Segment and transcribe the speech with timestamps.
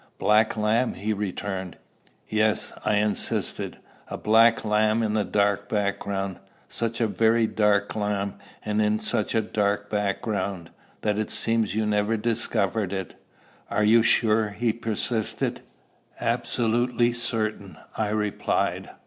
[0.17, 1.77] "Black lamb?" he returned.
[2.27, 3.77] "Yes," I insisted;
[4.07, 8.33] "a black lamb, in the dark background such a very black lamb,
[8.65, 13.13] and in such a dark background, that it seems you never discovered it."
[13.69, 15.61] "Are you sure?" he persisted.
[16.19, 18.89] "Absolutely certain," I replied.